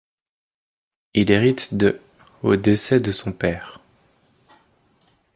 [1.13, 2.01] Il hérite de
[2.41, 3.79] au décès de son père.